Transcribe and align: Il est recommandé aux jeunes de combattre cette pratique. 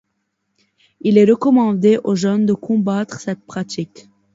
Il 1.01 1.19
est 1.19 1.25
recommandé 1.29 1.99
aux 2.03 2.15
jeunes 2.15 2.47
de 2.47 2.55
combattre 2.55 3.19
cette 3.19 3.45
pratique. 3.45 4.09